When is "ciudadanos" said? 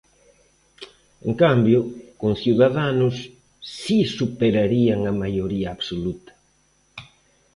2.43-3.15